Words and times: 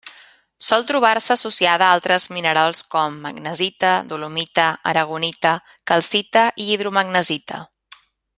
Sol 0.67 0.85
trobar-se 0.91 1.33
associada 1.35 1.89
a 1.89 1.97
altres 1.97 2.25
minerals 2.37 2.81
com: 2.95 3.19
magnesita, 3.27 3.91
dolomita, 4.15 4.65
aragonita, 4.95 5.53
calcita 5.93 6.47
i 6.67 6.69
hidromagnesita. 6.73 7.63